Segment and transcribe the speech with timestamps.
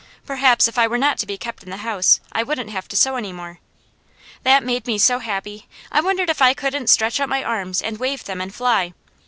[0.25, 2.95] Perhaps if I were not to be kept in the house I wouldn't have to
[2.95, 3.59] sew any more.
[4.41, 7.99] That made me so happy I wondered if I couldn't stretch out my arms and
[7.99, 8.95] wave them and fly.